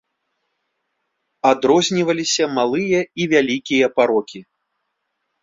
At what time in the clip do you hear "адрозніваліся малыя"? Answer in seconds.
1.51-2.99